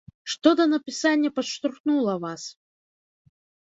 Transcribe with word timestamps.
Што 0.33 0.49
да 0.59 0.65
напісання 0.71 1.33
падштурхнула 1.37 2.19
вас? 2.29 2.43